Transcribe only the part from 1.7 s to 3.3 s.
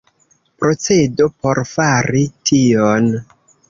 fari tion.